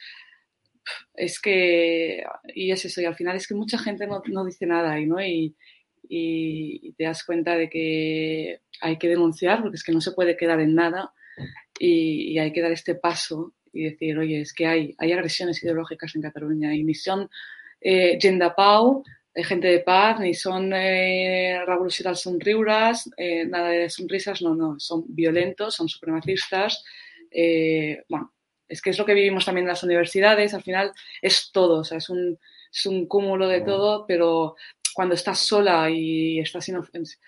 Es 1.14 1.40
que, 1.40 2.24
y 2.54 2.72
es 2.72 2.84
eso, 2.84 3.00
y 3.00 3.06
al 3.06 3.16
final 3.16 3.38
es 3.38 3.48
que 3.48 3.56
mucha 3.56 3.78
gente 3.78 4.06
no, 4.06 4.22
no 4.26 4.44
dice 4.44 4.66
nada 4.66 4.92
ahí, 4.92 5.06
¿no? 5.06 5.24
Y, 5.24 5.56
y, 6.08 6.94
te 6.94 7.06
das 7.06 7.24
cuenta 7.24 7.56
de 7.56 7.70
que 7.70 8.62
hay 8.82 8.98
que 8.98 9.08
denunciar, 9.08 9.62
porque 9.62 9.76
es 9.76 9.84
que 9.84 9.92
no 9.92 10.02
se 10.02 10.12
puede 10.12 10.38
quedar 10.38 10.60
en 10.60 10.76
nada 10.76 11.14
y, 11.80 12.34
y 12.34 12.40
hay 12.40 12.52
que 12.52 12.62
dar 12.62 12.72
este 12.72 12.96
paso 12.96 13.54
y 13.74 13.84
decir, 13.86 14.18
oye, 14.18 14.42
es 14.42 14.54
que 14.54 14.68
hay, 14.68 14.96
hay 15.00 15.12
agresiones 15.12 15.62
ideológicas 15.64 16.16
en 16.16 16.22
Cataluña 16.22 16.74
y 16.76 16.84
ni 16.84 16.94
son 16.94 17.30
eh, 17.82 18.20
Pau, 18.56 19.04
eh, 19.34 19.44
gente 19.44 19.68
de 19.68 19.80
paz, 19.80 20.20
ni 20.20 20.34
son 20.34 20.72
eh, 20.74 21.60
revolucionarios 21.66 22.22
sonriuras, 22.22 23.10
eh, 23.18 23.46
nada 23.46 23.70
de 23.70 23.90
sonrisas, 23.90 24.42
no, 24.42 24.56
no, 24.56 24.80
son 24.80 25.04
violentos, 25.08 25.76
son 25.76 25.90
supremacistas. 25.90 26.84
Eh, 27.32 28.04
bueno, 28.08 28.32
es 28.68 28.82
que 28.82 28.92
es 28.92 28.98
lo 28.98 29.06
que 29.06 29.16
vivimos 29.16 29.46
también 29.46 29.66
en 29.66 29.70
las 29.70 29.84
universidades, 29.84 30.54
al 30.54 30.62
final 30.62 30.92
es 31.22 31.52
todo, 31.52 31.80
o 31.80 31.84
sea, 31.84 31.98
es 31.98 32.10
un, 32.10 32.38
es 32.72 32.86
un 32.86 33.08
cúmulo 33.08 33.48
de 33.48 33.62
todo, 33.62 34.06
pero 34.08 34.56
cuando 34.94 35.16
estás 35.16 35.40
sola 35.40 35.90
y 35.90 36.40
estás 36.40 36.68
inofensiva 36.70 37.22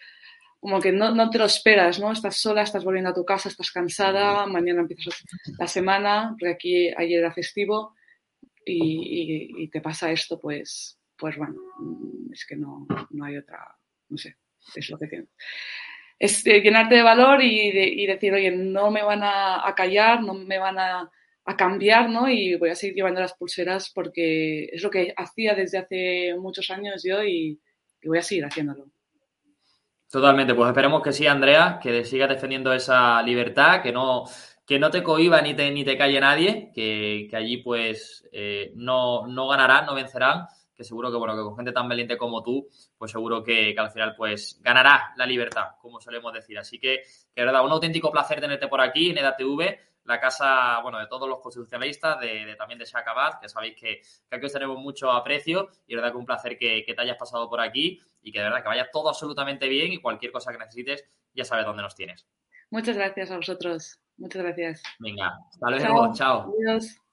como 0.65 0.81
que 0.81 0.91
no, 0.91 1.13
no, 1.13 1.29
te 1.29 1.37
lo 1.37 1.45
esperas, 1.45 1.99
¿no? 1.99 2.11
Estás 2.11 2.37
sola, 2.37 2.63
estás 2.63 2.83
volviendo 2.83 3.11
a 3.11 3.13
tu 3.13 3.23
casa, 3.23 3.49
estás 3.49 3.69
cansada, 3.69 4.47
mañana 4.47 4.81
empiezas 4.81 5.23
la 5.59 5.67
semana, 5.67 6.35
porque 6.39 6.53
aquí 6.53 6.87
ayer 6.97 7.19
era 7.19 7.31
festivo 7.31 7.93
y, 8.65 9.63
y, 9.63 9.67
te 9.69 9.79
pasa 9.79 10.11
esto, 10.11 10.39
pues 10.39 10.99
pues 11.17 11.37
bueno, 11.37 11.55
mm, 11.79 12.33
es 12.33 12.45
que 12.45 12.55
no, 12.55 12.87
no 13.11 13.25
hay 13.25 13.37
otra, 13.37 13.59
no 14.09 14.17
sé, 14.17 14.37
es 14.75 14.89
lo 14.89 14.97
que 14.97 15.07
tiene. 15.07 15.27
Es 16.17 16.45
eh, 16.47 16.61
llenarte 16.61 16.95
de 16.95 17.03
valor 17.03 17.43
y, 17.43 17.71
de, 17.71 17.87
y, 17.87 18.05
decir, 18.07 18.33
oye, 18.33 18.51
no 18.51 18.89
me 18.89 19.03
van 19.03 19.23
a, 19.23 19.67
a 19.67 19.75
callar, 19.75 20.23
no 20.23 20.33
me 20.33 20.57
van 20.57 20.79
a, 20.79 21.11
a, 21.45 21.55
cambiar, 21.55 22.09
¿no? 22.09 22.29
Y 22.29 22.55
voy 22.55 22.69
a 22.69 22.75
seguir 22.75 22.95
llevando 22.95 23.21
las 23.21 23.33
pulseras 23.33 23.91
porque 23.93 24.65
es 24.65 24.83
lo 24.83 24.89
que 24.89 25.13
hacía 25.15 25.55
desde 25.55 25.77
hace 25.77 26.35
muchos 26.39 26.69
años 26.69 27.03
yo 27.03 27.23
y, 27.23 27.59
voy 28.03 28.17
a 28.17 28.21
seguir 28.21 28.45
haciéndolo. 28.45 28.85
Totalmente, 30.11 30.53
pues 30.53 30.67
esperemos 30.67 31.01
que 31.01 31.11
sí, 31.11 31.25
Andrea, 31.25 31.79
que 31.81 32.05
sigas 32.05 32.29
defendiendo 32.29 32.71
esa 32.71 33.21
libertad, 33.23 33.81
que 33.81 33.91
no, 33.91 34.25
que 34.65 34.77
no 34.79 34.91
te 34.91 35.01
cohiba 35.01 35.41
ni 35.41 35.55
te, 35.55 35.69
ni 35.71 35.83
te 35.83 35.97
calle 35.97 36.19
nadie, 36.19 36.71
que, 36.73 37.27
que 37.29 37.35
allí 37.35 37.57
pues 37.57 38.27
eh, 38.31 38.71
no, 38.75 39.25
no 39.27 39.47
ganarán, 39.47 39.87
no 39.87 39.95
vencerán, 39.95 40.45
que 40.75 40.83
seguro 40.83 41.09
que, 41.09 41.17
bueno, 41.17 41.35
que 41.35 41.41
con 41.41 41.55
gente 41.55 41.71
tan 41.71 41.87
valiente 41.87 42.17
como 42.17 42.43
tú, 42.43 42.67
pues 42.97 43.11
seguro 43.11 43.43
que, 43.43 43.73
que, 43.73 43.79
al 43.79 43.91
final, 43.91 44.13
pues, 44.15 44.59
ganará 44.61 45.13
la 45.15 45.25
libertad, 45.25 45.69
como 45.81 46.01
solemos 46.01 46.33
decir. 46.33 46.57
Así 46.59 46.79
que, 46.79 47.03
que 47.33 47.41
de 47.41 47.45
verdad, 47.45 47.65
un 47.65 47.71
auténtico 47.71 48.11
placer 48.11 48.41
tenerte 48.41 48.67
por 48.67 48.81
aquí 48.81 49.09
en 49.09 49.17
EDATV, 49.19 49.77
la 50.05 50.19
casa, 50.19 50.79
bueno, 50.81 50.99
de 50.99 51.07
todos 51.07 51.27
los 51.27 51.39
constitucionalistas, 51.39 52.19
de, 52.19 52.45
de 52.45 52.55
también 52.55 52.79
de 52.79 52.85
Shacabat, 52.85 53.41
que 53.41 53.49
sabéis 53.49 53.75
que, 53.75 54.01
que, 54.29 54.35
aquí 54.35 54.45
os 54.45 54.53
tenemos 54.53 54.77
mucho 54.77 55.11
aprecio 55.11 55.69
y 55.87 55.91
de 55.91 55.95
verdad 55.97 56.11
que 56.11 56.17
un 56.17 56.25
placer 56.25 56.57
que, 56.57 56.83
que 56.85 56.93
te 56.93 57.01
hayas 57.01 57.17
pasado 57.17 57.49
por 57.49 57.59
aquí 57.59 57.99
y 58.21 58.31
que 58.31 58.39
de 58.39 58.45
verdad 58.45 58.61
que 58.61 58.69
vaya 58.69 58.89
todo 58.91 59.09
absolutamente 59.09 59.67
bien 59.67 59.91
y 59.91 60.01
cualquier 60.01 60.31
cosa 60.31 60.51
que 60.51 60.59
necesites, 60.59 61.05
ya 61.33 61.43
sabes 61.43 61.65
dónde 61.65 61.83
nos 61.83 61.95
tienes. 61.95 62.27
Muchas 62.69 62.97
gracias 62.97 63.31
a 63.31 63.37
vosotros. 63.37 63.99
Muchas 64.17 64.43
gracias. 64.43 64.83
Venga, 64.99 65.37
hasta 65.49 65.69
luego. 65.69 66.13
Chao. 66.13 66.13
chao. 66.13 66.53
Adiós. 66.57 67.04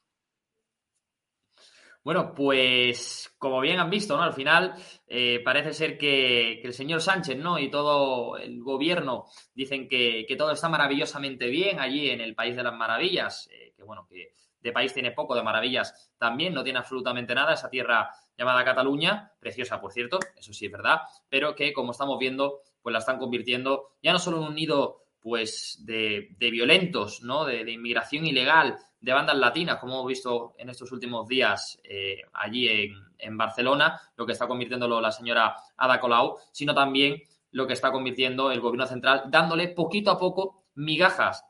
Bueno, 2.04 2.34
pues 2.34 3.32
como 3.38 3.60
bien 3.60 3.78
han 3.78 3.90
visto, 3.90 4.16
¿no? 4.16 4.24
Al 4.24 4.32
final 4.32 4.74
eh, 5.06 5.40
parece 5.44 5.72
ser 5.72 5.96
que, 5.96 6.58
que, 6.60 6.66
el 6.68 6.74
señor 6.74 7.00
Sánchez, 7.00 7.36
¿no? 7.38 7.58
Y 7.58 7.70
todo 7.70 8.36
el 8.36 8.60
gobierno 8.60 9.26
dicen 9.54 9.88
que, 9.88 10.24
que, 10.26 10.36
todo 10.36 10.50
está 10.50 10.68
maravillosamente 10.68 11.46
bien 11.46 11.78
allí 11.78 12.10
en 12.10 12.20
el 12.20 12.34
País 12.34 12.56
de 12.56 12.64
las 12.64 12.74
Maravillas, 12.74 13.48
eh, 13.52 13.72
que 13.76 13.84
bueno, 13.84 14.06
que 14.08 14.32
de 14.62 14.72
país 14.72 14.92
tiene 14.92 15.10
poco, 15.10 15.34
de 15.34 15.42
maravillas 15.42 16.10
también, 16.18 16.54
no 16.54 16.62
tiene 16.62 16.78
absolutamente 16.78 17.34
nada, 17.34 17.54
esa 17.54 17.68
tierra 17.68 18.10
llamada 18.36 18.64
Cataluña, 18.64 19.32
preciosa 19.40 19.80
por 19.80 19.92
cierto, 19.92 20.18
eso 20.36 20.52
sí 20.52 20.66
es 20.66 20.72
verdad, 20.72 21.00
pero 21.28 21.54
que 21.54 21.72
como 21.72 21.92
estamos 21.92 22.18
viendo, 22.18 22.60
pues 22.80 22.92
la 22.92 23.00
están 23.00 23.18
convirtiendo 23.18 23.96
ya 24.02 24.12
no 24.12 24.18
solo 24.18 24.38
en 24.38 24.44
un 24.44 24.54
nido 24.54 25.01
pues 25.22 25.78
de, 25.86 26.34
de 26.36 26.50
violentos, 26.50 27.22
¿no? 27.22 27.44
De, 27.44 27.64
de, 27.64 27.72
inmigración 27.72 28.26
ilegal, 28.26 28.76
de 29.00 29.12
bandas 29.12 29.36
latinas, 29.36 29.78
como 29.78 29.94
hemos 29.94 30.06
visto 30.08 30.54
en 30.58 30.68
estos 30.68 30.90
últimos 30.90 31.28
días 31.28 31.80
eh, 31.84 32.22
allí 32.32 32.68
en, 32.68 32.94
en, 33.18 33.36
Barcelona, 33.36 34.00
lo 34.16 34.26
que 34.26 34.32
está 34.32 34.48
convirtiéndolo 34.48 35.00
la 35.00 35.12
señora 35.12 35.54
Ada 35.76 36.00
Colau, 36.00 36.36
sino 36.50 36.74
también 36.74 37.22
lo 37.52 37.66
que 37.66 37.74
está 37.74 37.92
convirtiendo 37.92 38.50
el 38.50 38.60
gobierno 38.60 38.86
central, 38.86 39.24
dándole 39.28 39.68
poquito 39.68 40.10
a 40.10 40.18
poco 40.18 40.64
migajas 40.74 41.44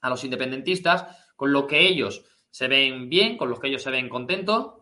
a 0.00 0.10
los 0.10 0.24
independentistas, 0.24 1.06
con 1.36 1.52
lo 1.52 1.66
que 1.66 1.86
ellos 1.86 2.24
se 2.50 2.68
ven 2.68 3.08
bien, 3.08 3.36
con 3.36 3.48
los 3.48 3.60
que 3.60 3.68
ellos 3.68 3.82
se 3.82 3.90
ven 3.90 4.08
contentos, 4.08 4.74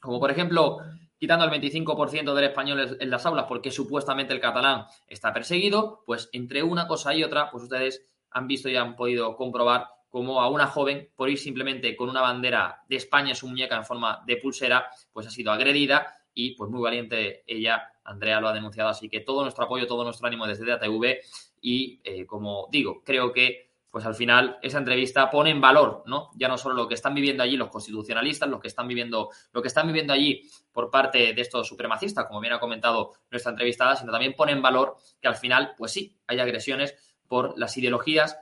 como 0.00 0.20
por 0.20 0.30
ejemplo 0.30 0.78
quitando 1.18 1.44
el 1.44 1.50
25% 1.50 2.34
del 2.34 2.44
español 2.44 2.96
en 2.98 3.10
las 3.10 3.26
aulas 3.26 3.46
porque 3.48 3.70
supuestamente 3.70 4.32
el 4.32 4.40
catalán 4.40 4.86
está 5.06 5.32
perseguido, 5.32 6.02
pues 6.06 6.28
entre 6.32 6.62
una 6.62 6.86
cosa 6.86 7.14
y 7.14 7.24
otra, 7.24 7.50
pues 7.50 7.64
ustedes 7.64 8.06
han 8.30 8.46
visto 8.46 8.68
y 8.68 8.76
han 8.76 8.96
podido 8.96 9.36
comprobar 9.36 9.88
cómo 10.08 10.40
a 10.40 10.48
una 10.48 10.66
joven, 10.66 11.10
por 11.14 11.28
ir 11.28 11.38
simplemente 11.38 11.94
con 11.96 12.08
una 12.08 12.20
bandera 12.20 12.82
de 12.88 12.96
España 12.96 13.30
en 13.30 13.36
su 13.36 13.46
muñeca 13.46 13.76
en 13.76 13.84
forma 13.84 14.22
de 14.26 14.36
pulsera, 14.36 14.88
pues 15.12 15.26
ha 15.26 15.30
sido 15.30 15.52
agredida 15.52 16.14
y 16.32 16.54
pues 16.54 16.70
muy 16.70 16.80
valiente 16.80 17.42
ella, 17.46 17.92
Andrea 18.04 18.40
lo 18.40 18.48
ha 18.48 18.52
denunciado, 18.52 18.88
así 18.88 19.08
que 19.08 19.20
todo 19.20 19.42
nuestro 19.42 19.64
apoyo, 19.64 19.86
todo 19.86 20.04
nuestro 20.04 20.26
ánimo 20.26 20.46
desde 20.46 20.64
DATV 20.64 21.18
y 21.60 22.00
eh, 22.04 22.24
como 22.26 22.68
digo, 22.70 23.02
creo 23.04 23.32
que 23.32 23.67
pues 23.90 24.04
al 24.04 24.14
final 24.14 24.58
esa 24.62 24.78
entrevista 24.78 25.30
pone 25.30 25.50
en 25.50 25.60
valor, 25.60 26.02
¿no? 26.06 26.30
Ya 26.34 26.48
no 26.48 26.58
solo 26.58 26.74
lo 26.74 26.88
que 26.88 26.94
están 26.94 27.14
viviendo 27.14 27.42
allí 27.42 27.56
los 27.56 27.70
constitucionalistas, 27.70 28.48
lo 28.48 28.60
que 28.60 28.68
están 28.68 28.86
viviendo, 28.86 29.30
lo 29.52 29.62
que 29.62 29.68
están 29.68 29.86
viviendo 29.86 30.12
allí 30.12 30.42
por 30.72 30.90
parte 30.90 31.32
de 31.32 31.40
estos 31.40 31.66
supremacistas, 31.66 32.26
como 32.26 32.40
bien 32.40 32.52
ha 32.52 32.60
comentado 32.60 33.12
nuestra 33.30 33.50
entrevistada, 33.50 33.96
sino 33.96 34.12
también 34.12 34.34
pone 34.34 34.52
en 34.52 34.62
valor 34.62 34.96
que 35.20 35.28
al 35.28 35.36
final, 35.36 35.74
pues 35.76 35.92
sí, 35.92 36.16
hay 36.26 36.38
agresiones 36.38 36.94
por 37.26 37.58
las 37.58 37.76
ideologías 37.76 38.38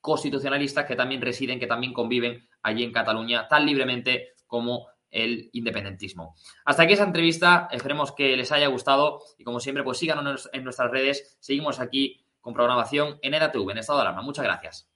constitucionalistas 0.00 0.84
que 0.84 0.96
también 0.96 1.22
residen, 1.22 1.58
que 1.58 1.66
también 1.66 1.92
conviven 1.92 2.48
allí 2.62 2.82
en 2.82 2.92
Cataluña 2.92 3.48
tan 3.48 3.64
libremente 3.64 4.34
como 4.46 4.88
el 5.10 5.50
independentismo. 5.52 6.34
Hasta 6.64 6.82
aquí 6.82 6.94
esa 6.94 7.04
entrevista, 7.04 7.68
esperemos 7.70 8.12
que 8.12 8.36
les 8.36 8.50
haya 8.50 8.66
gustado 8.66 9.20
y 9.38 9.44
como 9.44 9.60
siempre, 9.60 9.84
pues 9.84 9.98
síganos 9.98 10.50
en 10.52 10.64
nuestras 10.64 10.90
redes, 10.90 11.36
seguimos 11.38 11.80
aquí 11.80 12.21
con 12.42 12.52
programación 12.52 13.18
en 13.22 13.32
EDATV, 13.32 13.70
en 13.70 13.78
estado 13.78 14.00
de 14.00 14.02
alarma. 14.02 14.20
Muchas 14.20 14.44
gracias. 14.44 14.86